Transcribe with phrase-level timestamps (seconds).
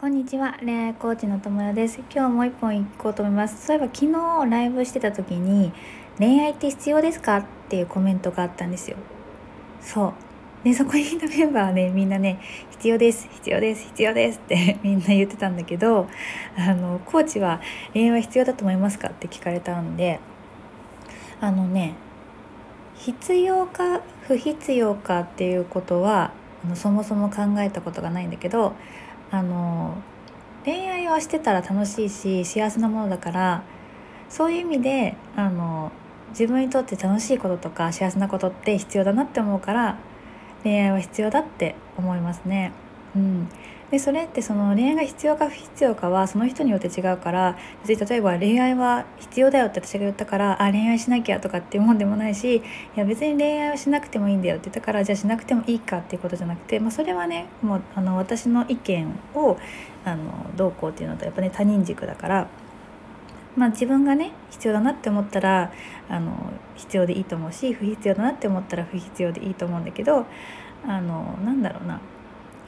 [0.00, 1.98] こんにちは恋愛コーチの友よです。
[2.14, 3.66] 今日もう一本行こうと思います。
[3.66, 5.72] そういえば昨日ライブしてた時に
[6.20, 8.96] 恋愛って必要ですかっていうコメントがあったんですよ。
[9.80, 10.14] そう。
[10.62, 12.38] でそこにいたメンバーはねみんなね
[12.70, 16.06] 必要です必要です必要ですって みんな言ってたんだけど
[16.56, 17.60] あのコーチは
[17.92, 20.20] 恋愛は必要だと思いますかって聞かれたんで
[21.40, 21.94] あのね
[22.94, 26.30] 必要か不必要かっていうことは
[26.64, 28.74] あのそもそも考えたことがないんだけど
[29.30, 29.96] あの
[30.64, 33.62] 恋愛はしてたら楽しいし幸せなものだから
[34.28, 35.92] そういう意味であの
[36.30, 39.98] 自分にとって楽しいこととか幸せなことって必要だなって思うから
[40.62, 42.72] 恋愛は必要だって思いますね。
[43.18, 43.48] うん、
[43.90, 52.62] でそれってその恋愛が必要か不必要かはその人によって違うから別に例えば恋愛は必要だよって私が言ったからあ恋愛しなきゃとかっていうもんでもないしい
[52.96, 59.58] や別に恋愛はしなくてもいいんだよって言ったからじゃあしなくてもいいかっていうことじゃなくて、まあ、それはねもうあの私の意見を
[60.04, 62.48] あのどうこうっていうのとやっぱね他人軸だから。
[63.56, 65.72] まあ、自分がね必要だなって思ったら
[66.08, 70.26] あの必要でいいと思うし不必要だなって思ったら不必要でいいと思うんだけど
[70.86, 72.00] あのなんだろうな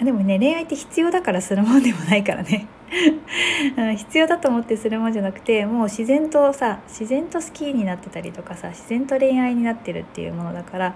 [0.05, 2.67] でもね恋愛って必要だからするもんでもないからね。
[3.97, 10.95] 必要だと思ってするもんじゃなくてもう自然とさ自然と好きになってたりとかさ自然と恋愛になってるっていうものだから、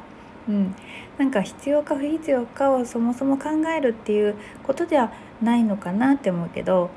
[0.48, 0.74] うん、
[1.18, 6.90] なんか必要か不必要かをそもそも考えるっていうことではないのかなって思うけど、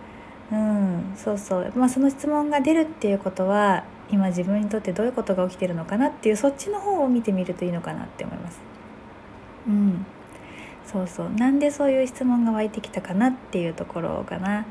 [0.51, 8.76] うん、そうそう、まあ、その質問が出るっていうことは今自分にとってどういうことが起きてるのかなっていうそっちの方を見てみるといいのかなって思います。
[10.91, 11.29] そうそう。
[11.29, 14.65] なんでそういう質問が湧いてきたかなっていうところかな。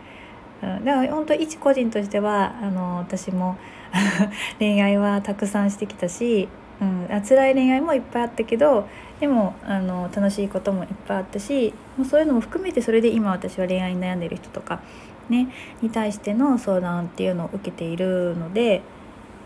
[0.62, 3.56] うん、だから本当一個人としてはあの私も
[4.58, 6.48] 恋愛はたくさんしてきたし、
[6.80, 8.88] うん、辛い恋愛もいっぱいあったけど
[9.20, 14.80] でもあの楽しいこともいっぱいあったしもうそういうのも含めてそれで今私は恋愛に悩んでる人とか、
[15.28, 15.48] ね、
[15.82, 18.82] に対しての相談っていうのを受けているので、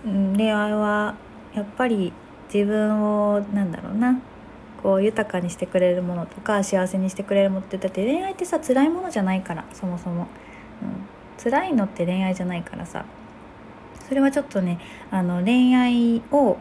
[0.05, 1.17] うん、恋愛は
[1.55, 2.13] やっぱり
[2.53, 4.21] 自分をなんだろうな。
[4.83, 10.27] こう豊かにしてくれるものとか幸せにしてくれるものってだって恋愛ってさ辛いものじゃないからそもそも、
[10.83, 13.05] うん、辛いのって恋愛じゃないからさ。
[14.11, 14.81] それはちょっとね
[15.13, 16.57] あの恋愛を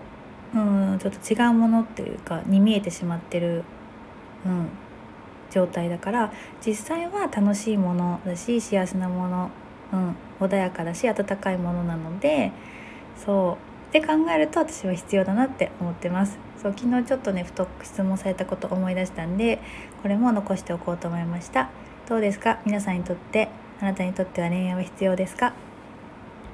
[0.53, 3.63] うんちょっと違うものっていうかに見えてしまってる、
[4.45, 4.69] うん、
[5.49, 6.31] 状態だから
[6.63, 9.51] 実際は楽しいものだし幸せなもの、
[9.91, 12.51] うん、穏やかだし温かいものなので
[13.17, 13.68] そう。
[13.89, 16.37] って考えると私は必要だなって思ってます。
[16.61, 19.59] そう昨日ちょっとねふと質問されたこと思い出したんで
[20.01, 21.69] これも残しておこうと思いました。
[22.07, 22.59] どうですか？
[22.65, 23.49] 皆さんにとって
[23.81, 25.53] あなたにとっては恋愛は必要ですか？